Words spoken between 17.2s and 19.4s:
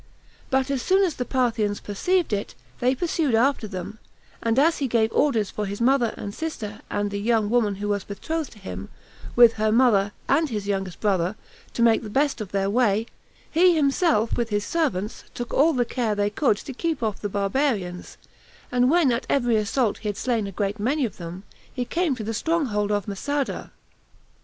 the barbarians; and when at